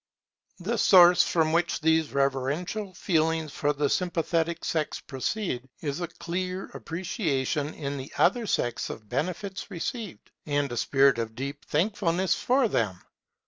[0.57, 6.71] The source from which these reverential feelings for the sympathetic sex proceed, is a clear
[6.73, 12.67] appreciation in the other sex of benefits received, and a spirit of deep thankfulness for
[12.67, 12.99] them.